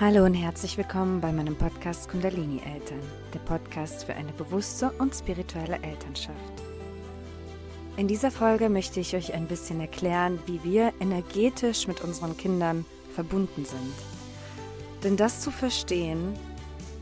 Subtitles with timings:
[0.00, 3.00] Hallo und herzlich willkommen bei meinem Podcast Kundalini Eltern,
[3.34, 6.38] der Podcast für eine bewusste und spirituelle Elternschaft.
[7.96, 12.86] In dieser Folge möchte ich euch ein bisschen erklären, wie wir energetisch mit unseren Kindern
[13.12, 13.92] verbunden sind.
[15.02, 16.34] Denn das zu verstehen,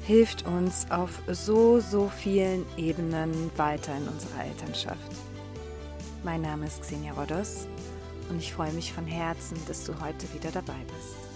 [0.06, 5.12] hilft uns auf so, so vielen Ebenen weiter in unserer Elternschaft.
[6.24, 7.66] Mein Name ist Xenia Rodos
[8.30, 11.35] und ich freue mich von Herzen, dass du heute wieder dabei bist.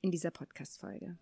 [0.00, 1.16] in dieser Podcast-Folge.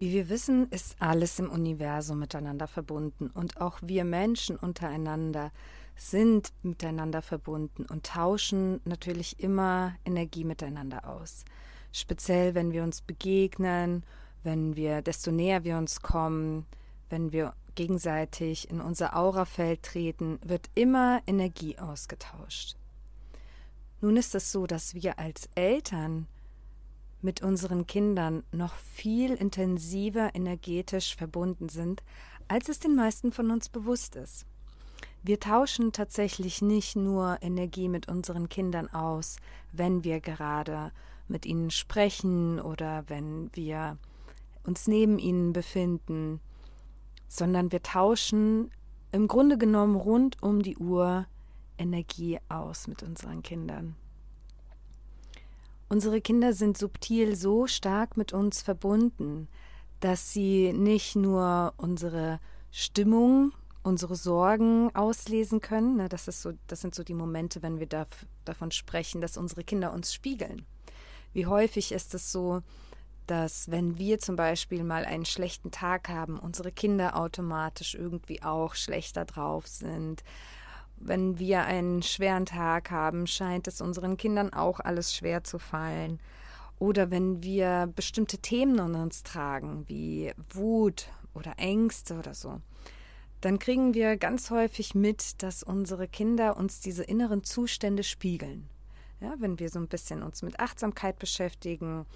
[0.00, 5.50] Wie wir wissen, ist alles im Universum miteinander verbunden und auch wir Menschen untereinander
[5.96, 11.44] sind miteinander verbunden und tauschen natürlich immer Energie miteinander aus.
[11.90, 14.04] Speziell, wenn wir uns begegnen,
[14.44, 16.66] wenn wir, desto näher wir uns kommen,
[17.10, 22.74] wenn wir gegenseitig in unser Aurafeld treten, wird immer Energie ausgetauscht.
[24.00, 26.26] Nun ist es so, dass wir als Eltern
[27.22, 32.02] mit unseren Kindern noch viel intensiver energetisch verbunden sind,
[32.48, 34.44] als es den meisten von uns bewusst ist.
[35.22, 39.36] Wir tauschen tatsächlich nicht nur Energie mit unseren Kindern aus,
[39.70, 40.90] wenn wir gerade
[41.28, 43.98] mit ihnen sprechen oder wenn wir
[44.64, 46.40] uns neben ihnen befinden
[47.28, 48.70] sondern wir tauschen
[49.12, 51.26] im Grunde genommen rund um die Uhr
[51.78, 53.94] Energie aus mit unseren Kindern.
[55.88, 59.48] Unsere Kinder sind subtil so stark mit uns verbunden,
[60.00, 62.40] dass sie nicht nur unsere
[62.70, 63.52] Stimmung,
[63.82, 65.96] unsere Sorgen auslesen können.
[65.96, 68.06] Ne, das, ist so, das sind so die Momente, wenn wir da,
[68.44, 70.66] davon sprechen, dass unsere Kinder uns spiegeln.
[71.32, 72.62] Wie häufig ist es so,
[73.30, 78.74] dass wenn wir zum Beispiel mal einen schlechten Tag haben, unsere Kinder automatisch irgendwie auch
[78.74, 80.24] schlechter drauf sind.
[80.96, 86.18] Wenn wir einen schweren Tag haben, scheint es unseren Kindern auch alles schwer zu fallen.
[86.78, 92.60] Oder wenn wir bestimmte Themen in uns tragen, wie Wut oder Ängste oder so,
[93.40, 98.68] dann kriegen wir ganz häufig mit, dass unsere Kinder uns diese inneren Zustände spiegeln.
[99.20, 102.06] Ja, wenn wir so ein bisschen uns mit Achtsamkeit beschäftigen,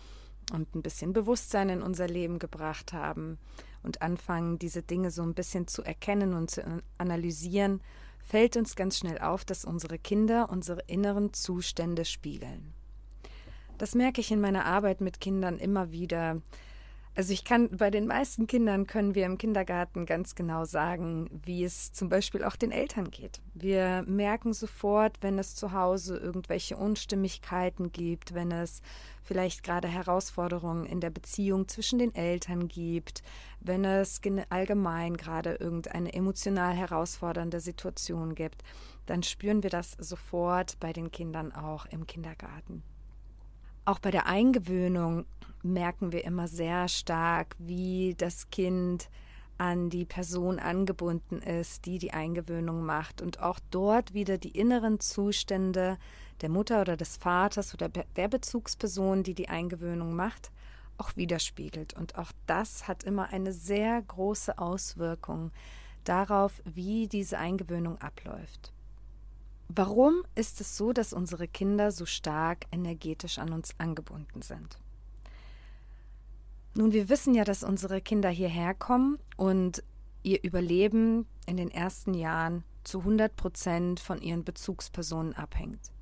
[0.53, 3.39] und ein bisschen Bewusstsein in unser Leben gebracht haben
[3.83, 7.81] und anfangen, diese Dinge so ein bisschen zu erkennen und zu analysieren,
[8.21, 12.73] fällt uns ganz schnell auf, dass unsere Kinder unsere inneren Zustände spiegeln.
[13.79, 16.41] Das merke ich in meiner Arbeit mit Kindern immer wieder,
[17.15, 21.63] also ich kann, bei den meisten Kindern können wir im Kindergarten ganz genau sagen, wie
[21.63, 23.43] es zum Beispiel auch den Eltern geht.
[23.53, 28.81] Wir merken sofort, wenn es zu Hause irgendwelche Unstimmigkeiten gibt, wenn es
[29.23, 33.23] vielleicht gerade Herausforderungen in der Beziehung zwischen den Eltern gibt,
[33.61, 38.65] wenn es allgemein gerade irgendeine emotional herausfordernde Situation gibt,
[39.05, 42.83] dann spüren wir das sofort bei den Kindern auch im Kindergarten.
[43.85, 45.27] Auch bei der Eingewöhnung
[45.63, 49.09] merken wir immer sehr stark, wie das Kind
[49.59, 54.99] an die Person angebunden ist, die die Eingewöhnung macht und auch dort wieder die inneren
[54.99, 55.99] Zustände
[56.41, 60.51] der Mutter oder des Vaters oder der Bezugsperson, die die Eingewöhnung macht,
[60.99, 61.95] auch widerspiegelt.
[61.95, 65.53] Und auch das hat immer eine sehr große Auswirkung
[66.05, 68.73] darauf, wie diese Eingewöhnung abläuft.
[69.69, 74.79] Warum ist es so, dass unsere Kinder so stark energetisch an uns angebunden sind?
[76.75, 79.83] Nun, wir wissen ja, dass unsere Kinder hierher kommen und
[80.23, 85.93] ihr Überleben in den ersten Jahren zu 100 Prozent von ihren Bezugspersonen abhängt.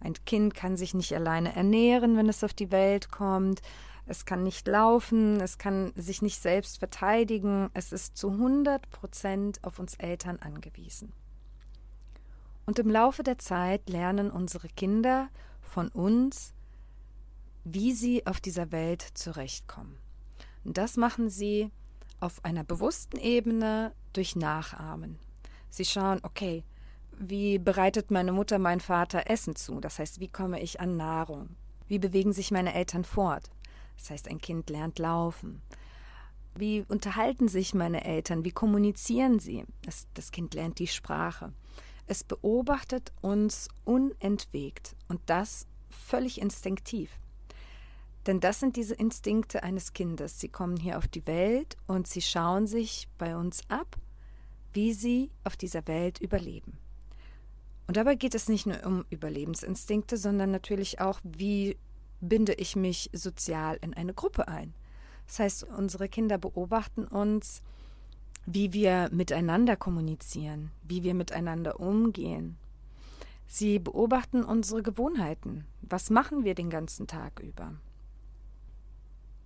[0.00, 3.62] Ein Kind kann sich nicht alleine ernähren, wenn es auf die Welt kommt.
[4.06, 7.70] Es kann nicht laufen, es kann sich nicht selbst verteidigen.
[7.74, 11.12] Es ist zu 100 Prozent auf uns Eltern angewiesen.
[12.66, 15.28] Und im Laufe der Zeit lernen unsere Kinder
[15.62, 16.52] von uns,
[17.64, 20.01] wie sie auf dieser Welt zurechtkommen.
[20.64, 21.70] Das machen sie
[22.20, 25.18] auf einer bewussten Ebene durch Nachahmen.
[25.70, 26.64] Sie schauen, okay,
[27.18, 29.80] wie bereitet meine Mutter, mein Vater Essen zu?
[29.80, 31.56] Das heißt, wie komme ich an Nahrung?
[31.88, 33.50] Wie bewegen sich meine Eltern fort?
[33.96, 35.62] Das heißt, ein Kind lernt laufen.
[36.54, 38.44] Wie unterhalten sich meine Eltern?
[38.44, 39.64] Wie kommunizieren sie?
[39.82, 41.52] Das, das Kind lernt die Sprache.
[42.06, 47.10] Es beobachtet uns unentwegt und das völlig instinktiv.
[48.26, 50.38] Denn das sind diese Instinkte eines Kindes.
[50.38, 53.96] Sie kommen hier auf die Welt und sie schauen sich bei uns ab,
[54.72, 56.78] wie sie auf dieser Welt überleben.
[57.88, 61.76] Und dabei geht es nicht nur um Überlebensinstinkte, sondern natürlich auch, wie
[62.20, 64.72] binde ich mich sozial in eine Gruppe ein.
[65.26, 67.60] Das heißt, unsere Kinder beobachten uns,
[68.46, 72.56] wie wir miteinander kommunizieren, wie wir miteinander umgehen.
[73.46, 75.66] Sie beobachten unsere Gewohnheiten.
[75.82, 77.74] Was machen wir den ganzen Tag über?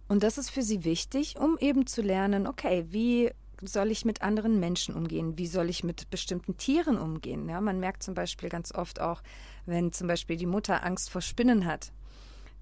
[0.09, 3.31] Und das ist für sie wichtig, um eben zu lernen, okay, wie
[3.63, 5.39] soll ich mit anderen Menschen umgehen?
[5.39, 7.49] Wie soll ich mit bestimmten Tieren umgehen?
[7.49, 9.23] Ja, man merkt zum Beispiel ganz oft auch,
[9.65, 11.93] wenn zum Beispiel die Mutter Angst vor Spinnen hat,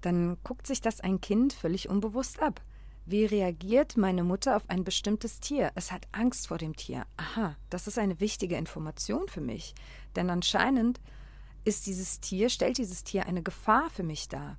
[0.01, 2.61] dann guckt sich das ein Kind völlig unbewusst ab.
[3.07, 5.71] Wie reagiert meine Mutter auf ein bestimmtes Tier?
[5.75, 7.05] Es hat Angst vor dem Tier.
[7.17, 9.75] Aha, das ist eine wichtige Information für mich.
[10.15, 10.99] Denn anscheinend
[11.65, 14.57] ist dieses Tier, stellt dieses Tier eine Gefahr für mich dar.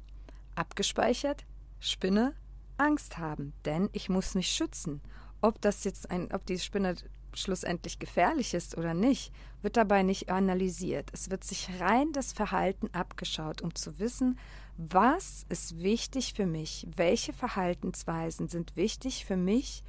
[0.55, 1.45] Abgespeichert,
[1.81, 2.35] Spinne,
[2.79, 5.01] Angst haben, denn ich muss mich schützen.
[5.41, 6.97] Ob das jetzt ein, ob die Spinne
[7.35, 9.33] schlussendlich gefährlich ist oder nicht,
[9.63, 11.11] wird dabei nicht analysiert.
[11.13, 14.39] Es wird sich rein das Verhalten abgeschaut, um zu wissen,
[14.77, 19.83] was ist wichtig für mich, welche Verhaltensweisen sind wichtig für mich,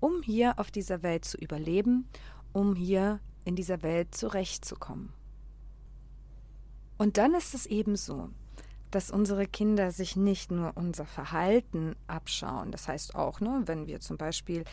[0.00, 2.08] um hier auf dieser Welt zu überleben,
[2.52, 5.12] um hier in dieser Welt zurechtzukommen.
[6.98, 8.30] Und dann ist es eben so,
[8.94, 14.00] dass unsere Kinder sich nicht nur unser Verhalten abschauen, das heißt auch, ne, wenn wir
[14.00, 14.64] zum Beispiel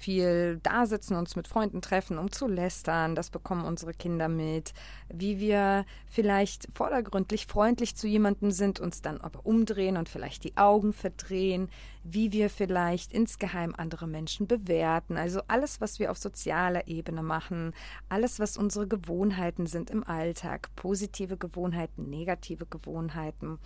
[0.00, 3.14] viel da sitzen, uns mit Freunden treffen, um zu lästern.
[3.14, 4.72] Das bekommen unsere Kinder mit.
[5.08, 10.56] Wie wir vielleicht vordergründlich freundlich zu jemandem sind, uns dann aber umdrehen und vielleicht die
[10.56, 11.68] Augen verdrehen.
[12.02, 15.18] Wie wir vielleicht insgeheim andere Menschen bewerten.
[15.18, 17.74] Also alles, was wir auf sozialer Ebene machen.
[18.08, 20.70] Alles, was unsere Gewohnheiten sind im Alltag.
[20.76, 23.58] Positive Gewohnheiten, negative Gewohnheiten.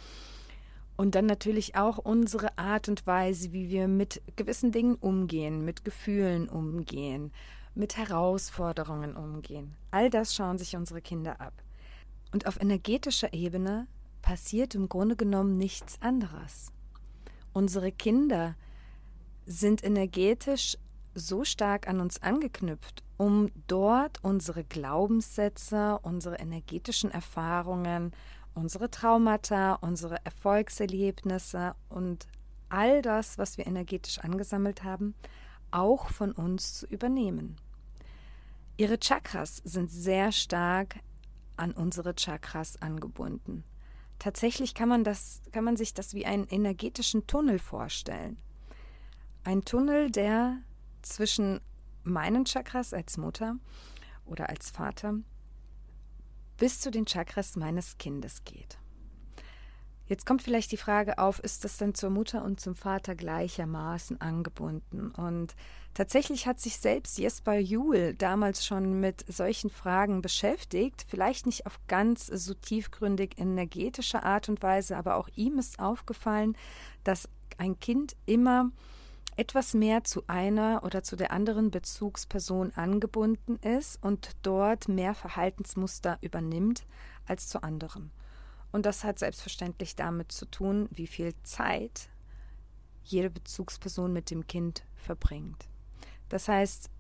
[0.97, 5.85] Und dann natürlich auch unsere Art und Weise, wie wir mit gewissen Dingen umgehen, mit
[5.85, 7.33] Gefühlen umgehen,
[7.75, 9.75] mit Herausforderungen umgehen.
[9.91, 11.53] All das schauen sich unsere Kinder ab.
[12.33, 13.89] Und auf energetischer Ebene
[14.23, 16.73] passiert im Grunde genommen nichts anderes.
[17.53, 18.57] Unsere Kinder
[19.47, 20.77] sind energetisch
[21.15, 28.13] so stark an uns angeknüpft, um dort unsere Glaubenssätze, unsere energetischen Erfahrungen,
[28.55, 32.27] unsere Traumata, unsere Erfolgserlebnisse und
[32.69, 35.15] all das, was wir energetisch angesammelt haben,
[35.71, 37.57] auch von uns zu übernehmen.
[38.77, 40.97] Ihre Chakras sind sehr stark
[41.57, 43.65] an unsere Chakras angebunden.
[44.19, 48.37] Tatsächlich kann man, das, kann man sich das wie einen energetischen Tunnel vorstellen.
[49.45, 50.59] Ein Tunnel, der
[51.03, 51.61] zwischen
[52.03, 53.57] meinen Chakras als Mutter
[54.25, 55.17] oder als Vater
[56.57, 58.79] bis zu den Chakras meines Kindes geht.
[60.07, 64.21] Jetzt kommt vielleicht die Frage auf, ist das denn zur Mutter und zum Vater gleichermaßen
[64.21, 65.11] angebunden?
[65.11, 65.55] Und
[65.95, 71.81] tatsächlich hat sich selbst Jesper Juhl damals schon mit solchen Fragen beschäftigt, vielleicht nicht auf
[71.89, 76.55] ganz so tiefgründig energetische Art und Weise, aber auch ihm ist aufgefallen,
[77.03, 78.71] dass ein Kind immer
[79.37, 86.19] etwas mehr zu einer oder zu der anderen Bezugsperson angebunden ist und dort mehr Verhaltensmuster
[86.21, 86.87] übernimmt
[87.27, 88.11] als zu anderen.
[88.73, 92.09] Und das hat selbstverständlich damit zu tun, wie viel Zeit
[93.05, 95.69] jede Bezugsperson mit dem Kind verbringt.
[96.29, 96.91] Das heißt,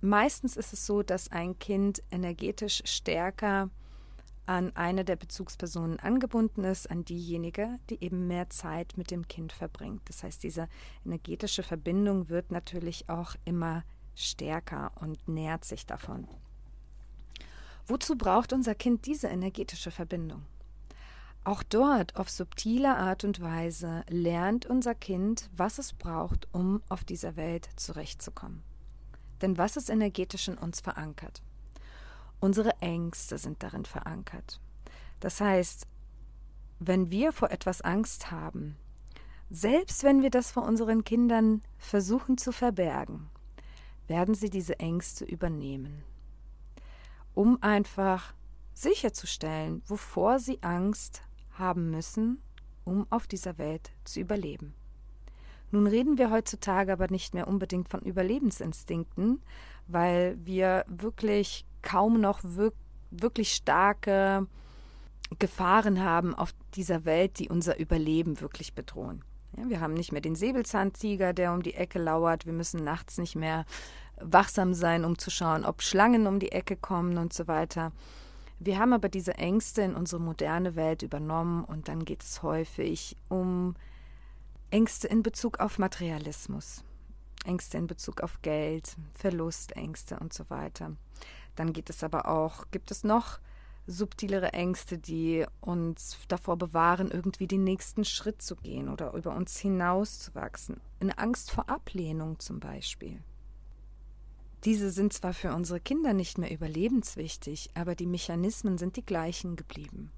[0.00, 3.70] meistens ist es so, dass ein Kind energetisch stärker
[4.46, 9.52] an eine der Bezugspersonen angebunden ist, an diejenige, die eben mehr Zeit mit dem Kind
[9.52, 10.02] verbringt.
[10.08, 10.68] Das heißt, diese
[11.04, 13.84] energetische Verbindung wird natürlich auch immer
[14.14, 16.26] stärker und nährt sich davon.
[17.86, 20.44] Wozu braucht unser Kind diese energetische Verbindung?
[21.44, 27.02] Auch dort auf subtile Art und Weise lernt unser Kind, was es braucht, um auf
[27.02, 28.62] dieser Welt zurechtzukommen.
[29.40, 31.42] Denn was ist energetisch in uns verankert?
[32.42, 34.58] Unsere Ängste sind darin verankert.
[35.20, 35.86] Das heißt,
[36.80, 38.76] wenn wir vor etwas Angst haben,
[39.48, 43.30] selbst wenn wir das vor unseren Kindern versuchen zu verbergen,
[44.08, 46.02] werden sie diese Ängste übernehmen,
[47.32, 48.34] um einfach
[48.74, 51.22] sicherzustellen, wovor sie Angst
[51.52, 52.42] haben müssen,
[52.84, 54.74] um auf dieser Welt zu überleben.
[55.70, 59.40] Nun reden wir heutzutage aber nicht mehr unbedingt von Überlebensinstinkten,
[59.86, 62.74] weil wir wirklich kaum noch wirk
[63.10, 64.46] wirklich starke
[65.38, 69.22] Gefahren haben auf dieser Welt, die unser Überleben wirklich bedrohen.
[69.56, 72.46] Ja, wir haben nicht mehr den Säbelzahntiger, der um die Ecke lauert.
[72.46, 73.66] Wir müssen nachts nicht mehr
[74.20, 77.92] wachsam sein, um zu schauen, ob Schlangen um die Ecke kommen und so weiter.
[78.58, 83.16] Wir haben aber diese Ängste in unsere moderne Welt übernommen und dann geht es häufig
[83.28, 83.74] um
[84.70, 86.84] Ängste in Bezug auf Materialismus,
[87.44, 90.92] Ängste in Bezug auf Geld, Verlustängste und so weiter.
[91.56, 93.40] Dann geht es aber auch, gibt es noch
[93.86, 99.58] subtilere Ängste, die uns davor bewahren, irgendwie den nächsten Schritt zu gehen oder über uns
[99.58, 100.80] hinauszuwachsen.
[101.00, 103.18] Eine Angst vor Ablehnung zum Beispiel.
[104.64, 109.56] Diese sind zwar für unsere Kinder nicht mehr überlebenswichtig, aber die Mechanismen sind die gleichen
[109.56, 110.12] geblieben.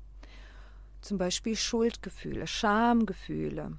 [1.00, 3.78] Zum Beispiel Schuldgefühle, Schamgefühle.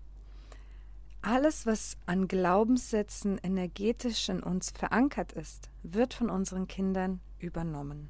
[1.21, 8.09] Alles, was an Glaubenssätzen energetisch in uns verankert ist, wird von unseren Kindern übernommen,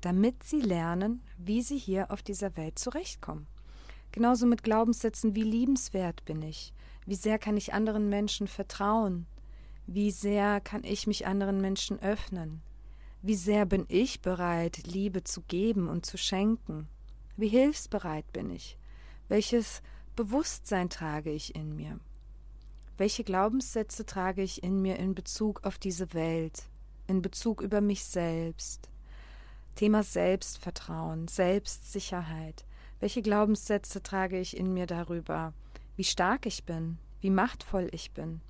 [0.00, 3.46] damit sie lernen, wie sie hier auf dieser Welt zurechtkommen.
[4.12, 6.72] Genauso mit Glaubenssätzen wie liebenswert bin ich,
[7.06, 9.26] wie sehr kann ich anderen Menschen vertrauen,
[9.90, 12.60] wie sehr kann ich mich anderen Menschen öffnen?
[13.22, 16.88] Wie sehr bin ich bereit, Liebe zu geben und zu schenken?
[17.38, 18.76] Wie hilfsbereit bin ich?
[19.28, 19.80] Welches
[20.14, 21.98] Bewusstsein trage ich in mir?
[22.98, 26.64] Welche Glaubenssätze trage ich in mir in Bezug auf diese Welt,
[27.08, 28.88] in Bezug über mich selbst?
[29.74, 32.64] Thema Selbstvertrauen, Selbstsicherheit.
[33.00, 35.52] Welche Glaubenssätze trage ich in mir darüber,
[35.96, 38.40] wie stark ich bin, wie machtvoll ich bin?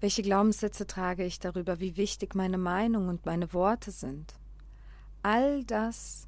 [0.00, 4.34] Welche Glaubenssätze trage ich darüber, wie wichtig meine Meinung und meine Worte sind?
[5.22, 6.26] All das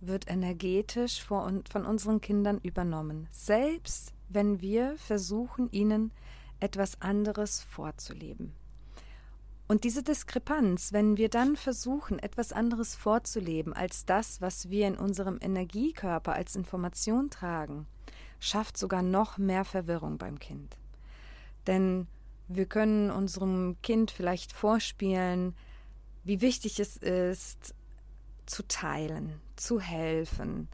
[0.00, 6.12] wird energetisch von unseren Kindern übernommen, selbst wenn wir versuchen, ihnen
[6.60, 8.54] etwas anderes vorzuleben.
[9.70, 14.96] Und diese Diskrepanz, wenn wir dann versuchen, etwas anderes vorzuleben als das, was wir in
[14.96, 17.86] unserem Energiekörper als Information tragen,
[18.40, 20.76] schafft sogar noch mehr Verwirrung beim Kind.
[21.68, 22.08] Denn
[22.48, 25.54] wir können unserem Kind vielleicht vorspielen,
[26.24, 27.72] wie wichtig es ist,
[28.46, 30.66] zu teilen, zu helfen.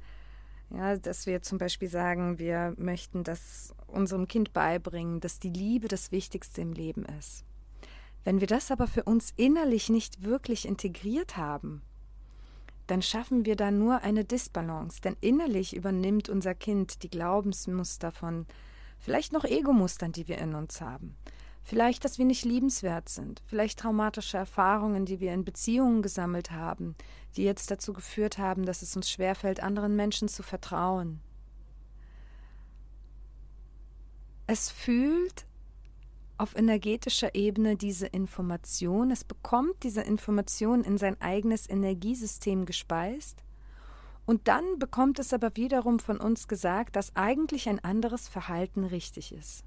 [0.70, 5.86] Ja, dass wir zum Beispiel sagen, wir möchten das unserem Kind beibringen, dass die Liebe
[5.86, 7.44] das Wichtigste im Leben ist.
[8.26, 11.83] Wenn wir das aber für uns innerlich nicht wirklich integriert haben,
[12.88, 18.47] dann schaffen wir da nur eine Disbalance, denn innerlich übernimmt unser Kind die Glaubensmuster von
[18.99, 21.14] vielleicht noch Egomustern, die wir in uns haben.
[21.62, 26.97] Vielleicht, dass wir nicht liebenswert sind, vielleicht traumatische Erfahrungen, die wir in Beziehungen gesammelt haben,
[27.37, 31.21] die jetzt dazu geführt haben, dass es uns schwerfällt, anderen Menschen zu vertrauen.
[34.49, 35.47] Es fühlt
[36.38, 43.43] auf energetischer Ebene diese Information, es bekommt diese Information in sein eigenes Energiesystem gespeist,
[44.26, 49.33] und dann bekommt es aber wiederum von uns gesagt, dass eigentlich ein anderes Verhalten richtig
[49.33, 49.64] ist.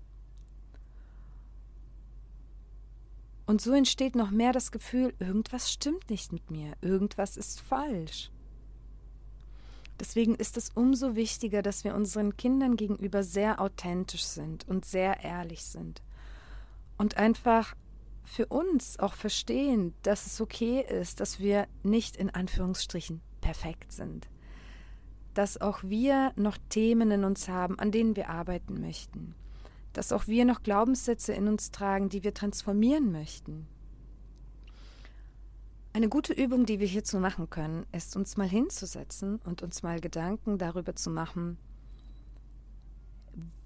[3.45, 8.29] Und so entsteht noch mehr das Gefühl, irgendwas stimmt nicht mit mir, irgendwas ist falsch.
[9.99, 15.23] Deswegen ist es umso wichtiger, dass wir unseren Kindern gegenüber sehr authentisch sind und sehr
[15.23, 16.01] ehrlich sind.
[16.99, 17.75] Und einfach
[18.23, 24.29] für uns auch verstehen, dass es okay ist, dass wir nicht in Anführungsstrichen perfekt sind.
[25.33, 29.33] Dass auch wir noch Themen in uns haben, an denen wir arbeiten möchten
[29.93, 33.67] dass auch wir noch Glaubenssätze in uns tragen, die wir transformieren möchten.
[35.93, 39.99] Eine gute Übung, die wir hierzu machen können, ist uns mal hinzusetzen und uns mal
[39.99, 41.57] Gedanken darüber zu machen,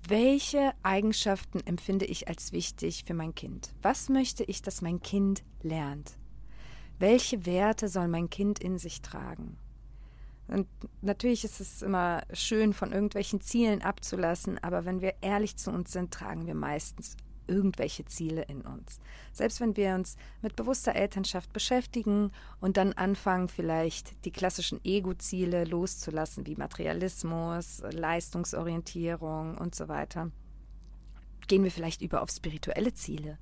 [0.07, 3.73] welche Eigenschaften empfinde ich als wichtig für mein Kind?
[3.81, 6.17] Was möchte ich, dass mein Kind lernt?
[6.99, 9.57] Welche Werte soll mein Kind in sich tragen?
[10.47, 10.67] Und
[11.01, 15.91] natürlich ist es immer schön, von irgendwelchen Zielen abzulassen, aber wenn wir ehrlich zu uns
[15.91, 17.15] sind, tragen wir meistens
[17.47, 18.99] irgendwelche Ziele in uns.
[19.31, 25.65] Selbst wenn wir uns mit bewusster Elternschaft beschäftigen und dann anfangen, vielleicht die klassischen Ego-Ziele
[25.65, 30.31] loszulassen, wie Materialismus, Leistungsorientierung und so weiter,
[31.47, 33.37] gehen wir vielleicht über auf spirituelle Ziele.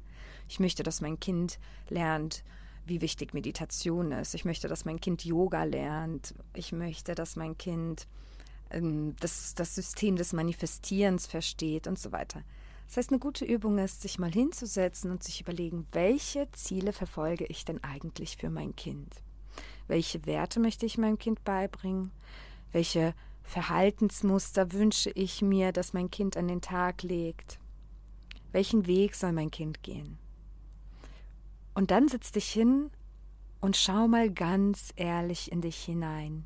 [0.48, 2.44] Ich möchte, dass mein Kind lernt,
[2.86, 4.34] wie wichtig Meditation ist.
[4.34, 6.34] Ich möchte, dass mein Kind Yoga lernt.
[6.54, 8.08] Ich möchte, dass mein Kind
[8.72, 12.42] ähm, das, das System des Manifestierens versteht und so weiter.
[12.92, 17.46] Das heißt, eine gute Übung ist, sich mal hinzusetzen und sich überlegen, welche Ziele verfolge
[17.46, 19.24] ich denn eigentlich für mein Kind?
[19.88, 22.12] Welche Werte möchte ich meinem Kind beibringen?
[22.74, 27.60] Welche Verhaltensmuster wünsche ich mir, dass mein Kind an den Tag legt?
[28.52, 30.18] Welchen Weg soll mein Kind gehen?
[31.74, 32.92] Und dann setz dich hin
[33.62, 36.46] und schau mal ganz ehrlich in dich hinein.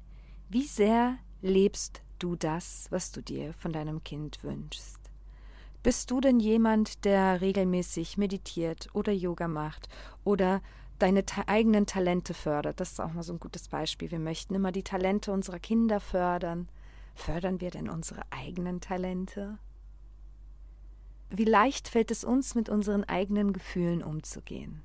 [0.50, 5.05] Wie sehr lebst du das, was du dir von deinem Kind wünschst?
[5.86, 9.88] Bist du denn jemand, der regelmäßig meditiert oder Yoga macht
[10.24, 10.64] oder
[10.98, 12.80] deine ta eigenen Talente fördert?
[12.80, 14.10] Das ist auch mal so ein gutes Beispiel.
[14.10, 16.70] Wir möchten immer die Talente unserer Kinder fördern.
[17.14, 19.60] Fördern wir denn unsere eigenen Talente?
[21.30, 24.82] Wie leicht fällt es uns, mit unseren eigenen Gefühlen umzugehen?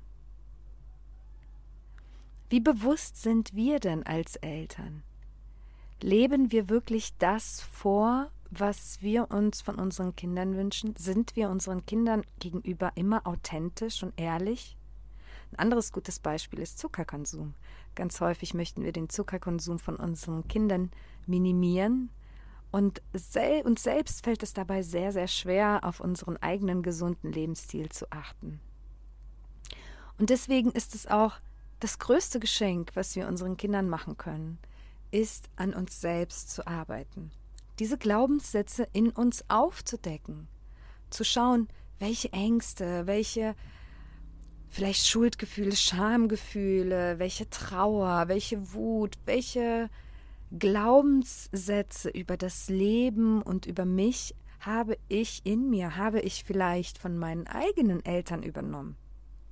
[2.49, 5.01] Wie bewusst sind wir denn als Eltern?
[5.99, 10.93] Leben wir wirklich das vor, was wir uns von unseren Kindern wünschen?
[10.97, 14.77] Sind wir unseren Kindern gegenüber immer authentisch und ehrlich?
[15.51, 17.55] Ein anderes gutes Beispiel ist Zuckerkonsum.
[17.95, 20.91] Ganz häufig möchten wir den Zuckerkonsum von unseren Kindern
[21.25, 22.09] minimieren.
[22.71, 27.89] Und sel uns selbst fällt es dabei sehr, sehr schwer, auf unseren eigenen gesunden Lebensstil
[27.89, 28.59] zu achten.
[30.17, 31.35] Und deswegen ist es auch
[31.79, 34.59] das größte Geschenk, was wir unseren Kindern machen können,
[35.09, 37.31] ist an uns selbst zu arbeiten.
[37.81, 40.47] Diese Glaubenssätze in uns aufzudecken,
[41.09, 43.55] zu schauen, welche Ängste, welche
[44.69, 49.89] vielleicht Schuldgefühle, Schamgefühle, welche Trauer, welche Wut, welche
[50.51, 57.17] Glaubenssätze über das Leben und über mich habe ich in mir, habe ich vielleicht von
[57.17, 58.95] meinen eigenen Eltern übernommen.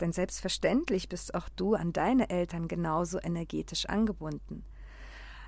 [0.02, 4.65] Denn selbstverständlich bist auch du an deine Eltern genauso energetisch angebunden.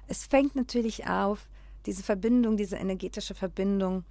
[0.07, 1.47] Es fängt natürlich auf,
[1.85, 4.03] diese Verbindung, diese energetische Verbindung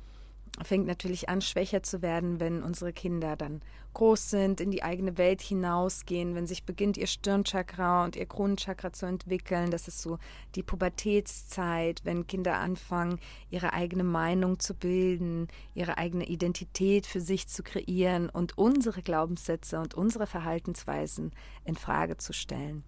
[0.62, 3.62] fängt natürlich an, schwächer zu werden, wenn unsere Kinder dann
[3.94, 8.92] groß sind, in die eigene Welt hinausgehen, wenn sich beginnt, ihr Stirnchakra und ihr Kronenchakra
[8.92, 9.70] zu entwickeln.
[9.70, 10.18] Das ist so
[10.54, 13.18] die Pubertätszeit, wenn Kinder anfangen,
[13.50, 19.80] ihre eigene Meinung zu bilden, ihre eigene Identität für sich zu kreieren und unsere Glaubenssätze
[19.80, 21.33] und unsere Verhaltensweisen
[21.64, 22.85] in Frage zu stellen.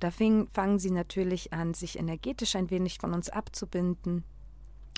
[0.00, 4.24] Da fangen sie natürlich an, sich energetisch ein wenig von uns abzubinden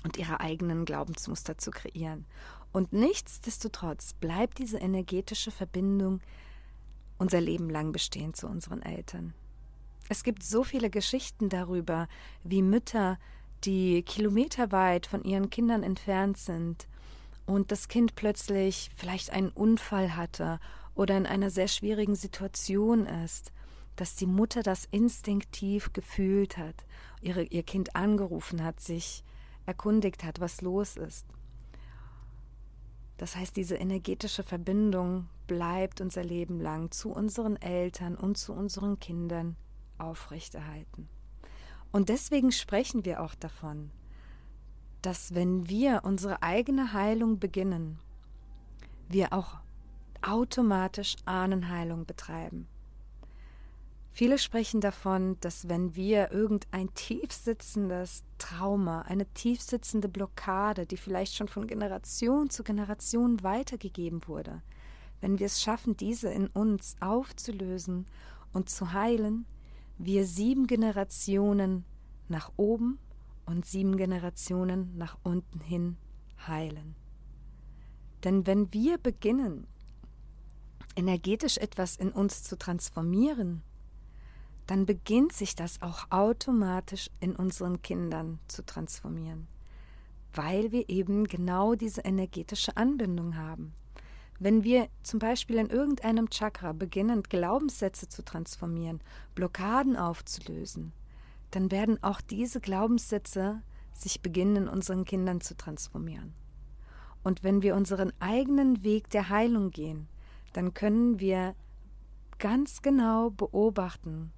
[0.04, 2.26] und ihre eigenen Glaubensmuster zu kreieren.
[2.72, 6.20] Und nichtsdestotrotz bleibt diese energetische Verbindung
[7.18, 9.32] unser Leben lang bestehen zu unseren Eltern.
[10.08, 12.08] Es gibt so viele Geschichten darüber,
[12.44, 13.18] wie Mütter,
[13.64, 16.86] die kilometerweit von ihren Kindern entfernt sind
[17.46, 20.60] und das Kind plötzlich vielleicht einen Unfall hatte
[20.94, 23.52] oder in einer sehr schwierigen Situation ist,
[23.96, 26.84] dass die Mutter das instinktiv gefühlt hat,
[27.20, 29.24] ihre, ihr Kind angerufen hat, sich
[29.64, 31.26] erkundigt hat, was los ist.
[33.16, 39.00] Das heißt, diese energetische Verbindung bleibt unser Leben lang zu unseren Eltern und zu unseren
[39.00, 39.56] Kindern
[39.98, 41.08] aufrechterhalten.
[41.92, 43.90] Und deswegen sprechen wir auch davon,
[45.00, 47.98] dass wenn wir unsere eigene Heilung beginnen,
[49.08, 49.60] wir auch
[50.20, 52.66] automatisch Ahnenheilung betreiben.
[54.16, 61.48] Viele sprechen davon, dass wenn wir irgendein tiefsitzendes Trauma, eine tiefsitzende Blockade, die vielleicht schon
[61.48, 64.62] von Generation zu Generation weitergegeben wurde,
[65.20, 68.06] wenn wir es schaffen, diese in uns aufzulösen
[68.54, 69.44] und zu heilen,
[69.98, 71.84] wir sieben Generationen
[72.28, 72.98] nach oben
[73.44, 75.98] und sieben Generationen nach unten hin
[76.48, 76.96] heilen.
[78.24, 79.66] Denn wenn wir beginnen,
[80.96, 83.62] energetisch etwas in uns zu transformieren,
[84.66, 89.46] dann beginnt sich das auch automatisch in unseren Kindern zu transformieren,
[90.34, 93.74] weil wir eben genau diese energetische Anbindung haben.
[94.38, 99.00] Wenn wir zum Beispiel in irgendeinem Chakra beginnen, Glaubenssätze zu transformieren,
[99.34, 100.92] Blockaden aufzulösen,
[101.52, 103.62] dann werden auch diese Glaubenssätze
[103.94, 106.34] sich beginnen in unseren Kindern zu transformieren.
[107.22, 110.06] Und wenn wir unseren eigenen Weg der Heilung gehen,
[110.52, 111.54] dann können wir
[112.38, 114.32] ganz genau beobachten,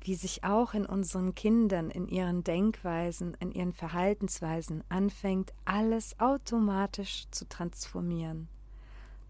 [0.00, 7.24] wie sich auch in unseren Kindern, in ihren Denkweisen, in ihren Verhaltensweisen anfängt, alles automatisch
[7.30, 8.48] zu transformieren.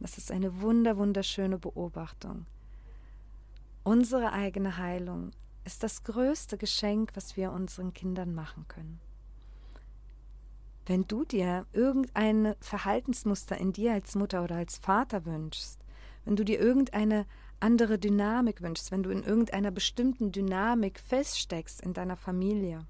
[0.00, 2.46] Das ist eine wunder, wunderschöne Beobachtung.
[3.82, 5.32] Unsere eigene Heilung
[5.64, 9.00] ist das größte Geschenk, was wir unseren Kindern machen können.
[10.86, 15.84] Wenn du dir irgendein Verhaltensmuster in dir als Mutter oder als Vater wünschst,
[16.24, 17.26] wenn du dir irgendeine
[17.60, 22.86] andere Dynamik wünschst, wenn du in irgendeiner bestimmten Dynamik feststeckst in deiner Familie,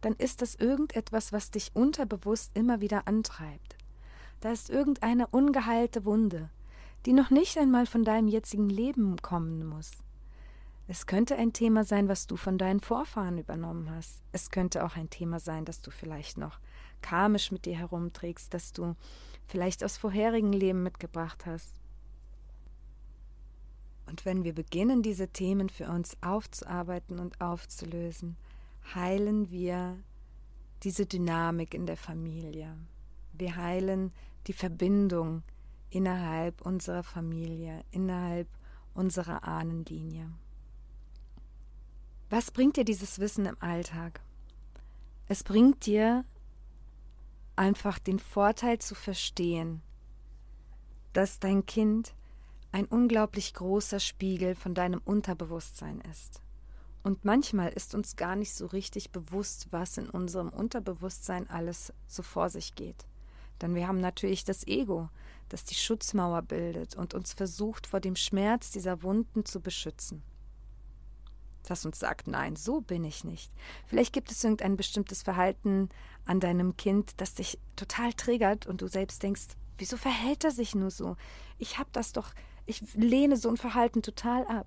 [0.00, 3.76] dann ist das irgendetwas, was dich unterbewusst immer wieder antreibt.
[4.40, 6.50] Da ist irgendeine ungeheilte Wunde,
[7.06, 9.90] die noch nicht einmal von deinem jetzigen Leben kommen muss.
[10.86, 14.22] Es könnte ein Thema sein, was du von deinen Vorfahren übernommen hast.
[14.32, 16.58] Es könnte auch ein Thema sein, das du vielleicht noch
[17.02, 18.96] karmisch mit dir herumträgst, das du
[19.46, 21.77] vielleicht aus vorherigen Leben mitgebracht hast.
[24.08, 28.36] Und wenn wir beginnen, diese Themen für uns aufzuarbeiten und aufzulösen,
[28.94, 29.98] heilen wir
[30.82, 32.74] diese Dynamik in der Familie.
[33.34, 34.12] Wir heilen
[34.46, 35.42] die Verbindung
[35.90, 38.48] innerhalb unserer Familie, innerhalb
[38.94, 40.30] unserer Ahnenlinie.
[42.30, 44.20] Was bringt dir dieses Wissen im Alltag?
[45.26, 46.24] Es bringt dir
[47.56, 49.82] einfach den Vorteil zu verstehen,
[51.12, 52.14] dass dein Kind
[52.72, 56.42] ein unglaublich großer Spiegel von deinem Unterbewusstsein ist.
[57.02, 62.22] Und manchmal ist uns gar nicht so richtig bewusst, was in unserem Unterbewusstsein alles so
[62.22, 63.06] vor sich geht.
[63.62, 65.08] Denn wir haben natürlich das Ego,
[65.48, 70.22] das die Schutzmauer bildet und uns versucht, vor dem Schmerz dieser Wunden zu beschützen
[71.68, 73.52] das uns sagt, nein, so bin ich nicht.
[73.86, 75.88] Vielleicht gibt es irgendein bestimmtes Verhalten
[76.24, 80.74] an deinem Kind, das dich total triggert und du selbst denkst, wieso verhält er sich
[80.74, 81.16] nur so?
[81.58, 82.32] Ich habe das doch,
[82.68, 84.66] ich lehne so ein Verhalten total ab.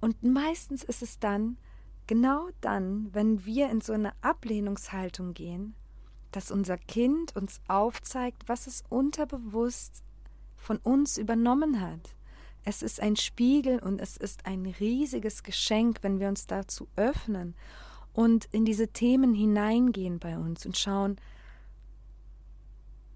[0.00, 1.56] Und meistens ist es dann,
[2.06, 5.74] genau dann, wenn wir in so eine Ablehnungshaltung gehen,
[6.32, 10.02] dass unser Kind uns aufzeigt, was es unterbewusst
[10.56, 12.14] von uns übernommen hat.
[12.64, 17.54] Es ist ein Spiegel und es ist ein riesiges Geschenk, wenn wir uns dazu öffnen
[18.12, 21.16] und in diese Themen hineingehen bei uns und schauen,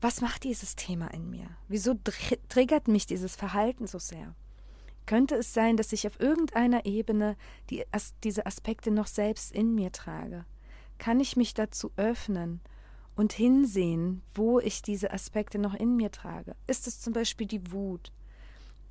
[0.00, 1.48] was macht dieses Thema in mir?
[1.66, 1.94] Wieso
[2.48, 4.34] triggert mich dieses Verhalten so sehr?
[5.06, 7.36] Könnte es sein, dass ich auf irgendeiner Ebene
[7.70, 10.44] die, as, diese Aspekte noch selbst in mir trage?
[10.98, 12.60] Kann ich mich dazu öffnen
[13.16, 16.54] und hinsehen, wo ich diese Aspekte noch in mir trage?
[16.66, 18.12] Ist es zum Beispiel die Wut?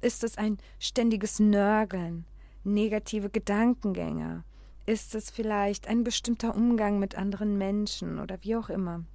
[0.02, 2.26] Ist es ein ständiges Nörgeln,
[2.64, 4.44] negative Gedankengänge?
[4.86, 9.06] Ist es vielleicht ein bestimmter Umgang mit anderen Menschen oder wie auch immer?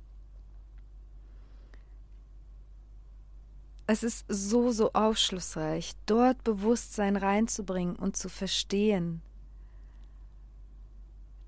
[3.92, 9.20] Es ist so, so aufschlussreich, dort Bewusstsein reinzubringen und zu verstehen,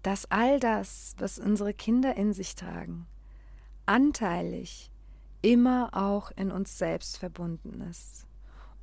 [0.03, 3.07] dass all das, was unsere Kinder in sich tragen,
[3.87, 4.91] anteilig
[5.41, 8.27] immer auch in uns selbst verbunden ist.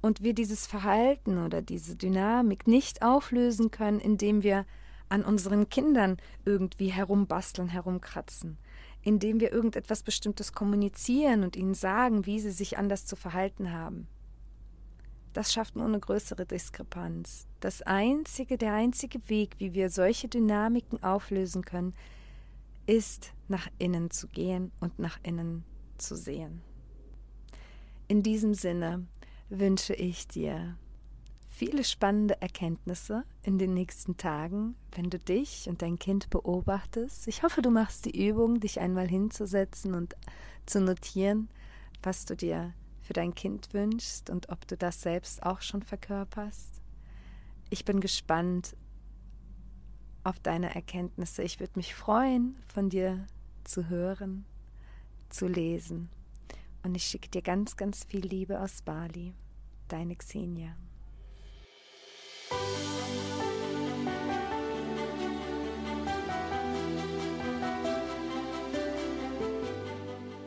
[0.02, 4.66] Und wir dieses Verhalten oder diese Dynamik nicht auflösen können, indem wir
[5.08, 8.58] an unseren Kindern irgendwie herumbasteln, herumkratzen,
[9.04, 14.08] indem wir irgendetwas Bestimmtes kommunizieren und ihnen sagen, wie sie sich anders zu verhalten haben.
[15.34, 17.48] Das schafft nur eine größere Diskrepanz.
[17.62, 21.94] Das einzige, der einzige Weg, wie wir solche Dynamiken auflösen können,
[22.86, 25.64] ist, nach innen zu gehen und nach innen
[25.98, 26.62] zu sehen.
[28.08, 29.08] In diesem Sinne
[29.50, 30.78] wünsche ich dir
[31.62, 37.28] viele spannende Erkenntnisse in den nächsten Tagen, wenn du dich und dein Kind beobachtest.
[37.28, 40.16] Ich hoffe, du machst die Übung, dich einmal hinzusetzen und
[40.66, 41.50] zu notieren,
[42.02, 46.82] was du dir für dein Kind wünschst und ob du das selbst auch schon verkörperst.
[47.70, 48.76] Ich bin gespannt
[50.24, 51.44] auf deine Erkenntnisse.
[51.44, 53.28] Ich würde mich freuen, von dir
[53.66, 54.46] zu hören,
[55.30, 56.10] zu lesen.
[56.82, 59.36] Und ich schicke dir ganz, ganz viel Liebe aus Bali.
[59.90, 60.76] Deine Xenia.